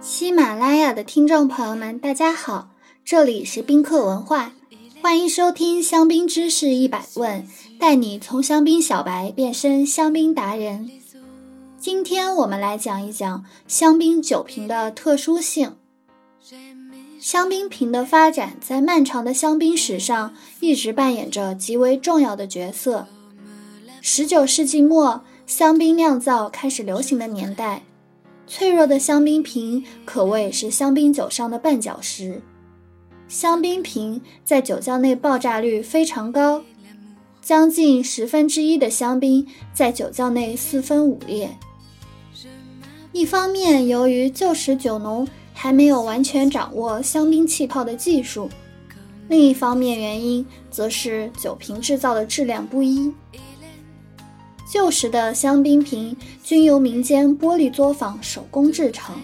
[0.00, 2.70] 喜马拉雅的听众朋友们，大家好，
[3.04, 4.52] 这里是宾客文化，
[5.02, 7.46] 欢迎收听香槟知识一百问，
[7.78, 10.90] 带你从香槟小白变身香槟达人。
[11.78, 15.76] 今天我们来讲一讲香槟酒瓶的特殊性。
[17.18, 23.08] 香槟瓶的发展在漫长的香槟史上一直扮演着极为重要的角色。
[24.00, 27.82] 十九世纪末，香槟酿造开始流行的年代。
[28.46, 32.40] 脆弱的香槟瓶可谓是香槟酒商的绊脚石。
[33.28, 36.62] 香槟瓶在酒窖内爆炸率非常高，
[37.42, 41.50] 将近十分之一的香槟在酒窖内四分五裂。
[43.12, 48.48] 一方面，由于旧时酒农还没有完全掌握香槟气泡的技术；
[49.28, 53.12] 另一方面原因，则是酒瓶制造的质量不一。
[54.76, 59.16] 旧时的香槟瓶均由民间玻璃作坊手工制成。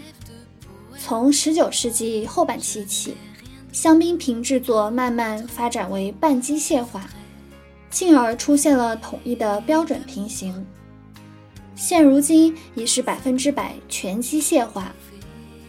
[0.99, 3.15] 从19世纪后半期起，
[3.71, 7.07] 香槟瓶制作慢慢发展为半机械化，
[7.91, 10.67] 进而出现了统一的标准瓶型。
[11.75, 14.91] 现如今已是百分之百全机械化，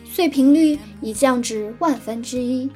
[0.09, 2.69] 碎瓶率已降至万分之一。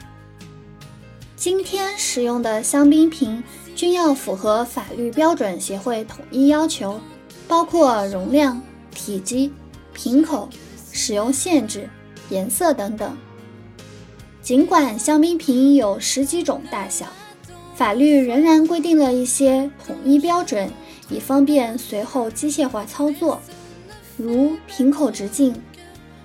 [1.37, 3.41] 今天使用的香槟瓶。
[3.77, 6.99] 均要符合法律标准协会统一要求，
[7.47, 9.53] 包括容量、体积、
[9.93, 10.49] 瓶口、
[10.91, 11.87] 使用限制、
[12.31, 13.15] 颜色等等。
[14.41, 17.05] 尽管香槟瓶有十几种大小，
[17.75, 20.67] 法律仍然规定了一些统一标准，
[21.07, 23.39] 以方便随后机械化操作。
[24.17, 25.53] 如瓶口直径，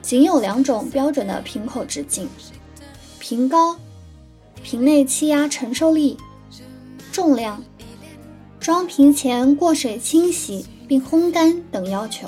[0.01, 2.27] 仅有两种标准的瓶口直径：
[3.19, 3.77] 瓶高、
[4.63, 6.17] 瓶内气压承受力。
[7.13, 7.63] 重量、
[8.59, 12.27] 装瓶前过水清洗并烘干等要求。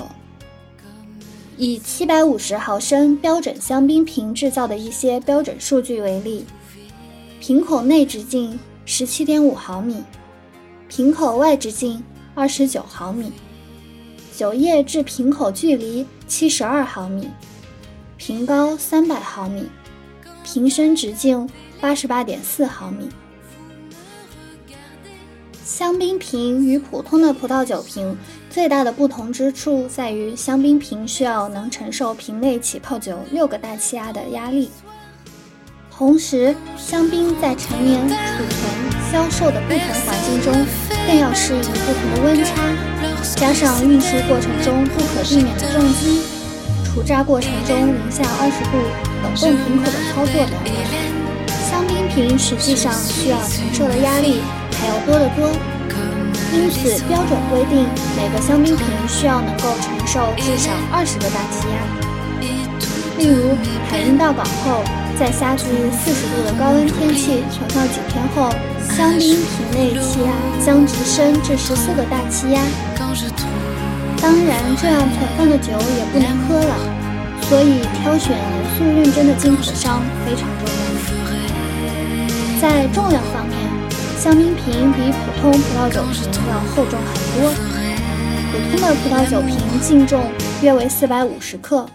[1.57, 6.45] 以七百五十毫升标准香槟瓶制造的一些标准数据为例：
[7.39, 10.03] 瓶口内直径十七点五毫米，
[10.87, 12.03] 瓶口外直径
[12.35, 13.31] 二十九毫米，
[14.37, 17.29] 酒液至瓶口距离七十二毫米，
[18.17, 19.63] 瓶高三百毫米，
[20.43, 21.49] 瓶身直径
[21.81, 23.09] 八十八点四毫米。
[25.77, 28.17] 香槟瓶与普通的葡萄酒瓶
[28.49, 34.71] 最大的不同之处在于，香槟瓶需要能承受瓶内起泡酒六个大气压的压力。
[35.91, 40.65] 同时，香槟在陈年、储存、销售的不同环境中，
[41.05, 42.55] 更要适应不同的温差，
[43.35, 46.21] 加上运输过程中不可避免的重击、
[46.85, 48.77] 储榨过程中零下二十度
[49.23, 50.55] 冷冻瓶口的操作等，
[51.69, 54.39] 香槟瓶实际上需要承受的压力。
[54.79, 55.49] 还要多得多，
[56.53, 61.77] 因此标准规定每个香槟瓶需要能够承受至少二十个大气压。
[63.17, 63.55] 例如，
[63.89, 64.83] 海运到港后，
[65.17, 68.51] 在夏季四十度的高温天气存放几天后，
[68.91, 70.31] 香槟瓶内气压
[70.63, 72.61] 将直升至十四个大气压。
[74.21, 76.75] 当然，这样存放的酒也不能喝了，
[77.43, 78.45] 所以挑选严
[78.77, 80.75] 肃认真的进口商非常重要。
[82.59, 83.55] 在重量方面。
[84.17, 87.51] 香槟瓶比普通葡萄酒瓶要厚重很多，
[88.51, 90.23] 普通的葡萄酒瓶净重
[90.63, 91.85] 约为四百五十克，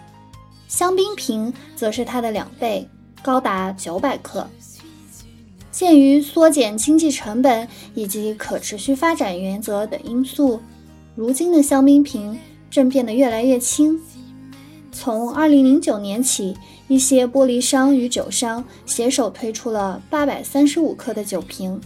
[0.67, 2.87] 香槟瓶则是它的两倍，
[3.21, 4.47] 高达九百克。
[5.71, 10.61] 鉴于缩减经济成本以及可持续发展原则等因素，
[11.15, 12.39] 如今的香槟瓶
[12.69, 13.99] 正变得越来越轻。
[14.91, 16.55] 从二零零九年起，
[16.87, 21.81] 一些玻璃商与酒商携手推出了八百三十五克的酒瓶。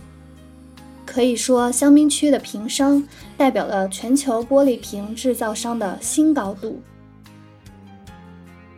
[1.15, 3.01] 可以说，香槟区的瓶商
[3.37, 6.81] 代表了全球玻璃瓶制造商的新高度。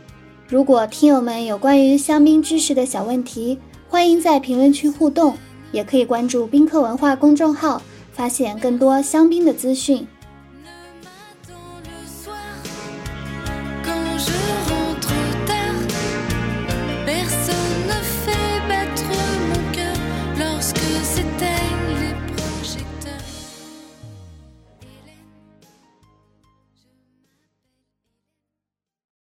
[0.47, 3.59] 如果听友们有关于香槟知识的小问题，
[3.89, 5.39] 欢迎在评论区互动，
[5.73, 7.81] 也可以关注宾客文化公众号，
[8.13, 10.07] 发现更多香槟的资讯。
[21.01, 21.60] ressuscitar.